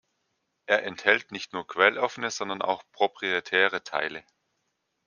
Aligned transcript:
Er 0.65 0.81
enthält 0.81 1.31
nicht 1.31 1.53
nur 1.53 1.67
quelloffene, 1.67 2.31
sondern 2.31 2.63
auch 2.63 2.81
proprietäre 2.91 3.83
Teile. 3.83 4.23